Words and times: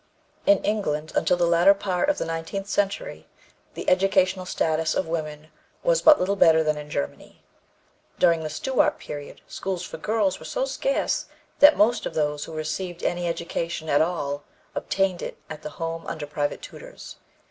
In 0.47 0.57
England, 0.63 1.11
until 1.15 1.37
the 1.37 1.45
latter 1.45 1.75
part 1.75 2.09
of 2.09 2.17
the 2.17 2.25
nineteenth 2.25 2.65
century, 2.67 3.27
the 3.75 3.87
educational 3.87 4.47
status 4.47 4.95
of 4.95 5.05
women 5.05 5.49
was 5.83 6.01
but 6.01 6.19
little 6.19 6.35
better 6.35 6.63
than 6.63 6.75
in 6.75 6.89
Germany. 6.89 7.43
During 8.17 8.41
the 8.41 8.49
Stuart 8.49 8.97
period 8.97 9.41
schools 9.47 9.83
for 9.83 9.97
girls 9.99 10.39
were 10.39 10.45
so 10.45 10.65
scarce 10.65 11.27
that 11.59 11.77
most 11.77 12.07
of 12.07 12.15
those 12.15 12.45
who 12.45 12.51
received 12.53 13.03
any 13.03 13.27
education 13.27 13.89
at 13.89 14.01
all 14.01 14.43
obtained 14.73 15.21
it 15.21 15.37
at 15.51 15.63
home 15.63 16.07
under 16.07 16.25
private 16.25 16.63
tutors. 16.63 17.17